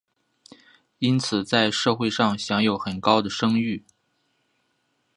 [0.97, 3.85] 因此在社会上享有很高声誉。